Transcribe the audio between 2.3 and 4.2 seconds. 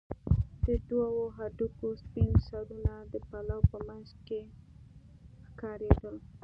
سرونه د پلو په منځ